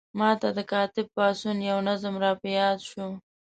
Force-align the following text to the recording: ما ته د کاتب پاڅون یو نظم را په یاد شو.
ما 0.19 0.31
ته 0.41 0.49
د 0.57 0.59
کاتب 0.71 1.05
پاڅون 1.15 1.57
یو 1.69 1.77
نظم 1.89 2.13
را 2.23 2.31
په 2.41 2.47
یاد 2.59 2.79
شو. 2.89 3.05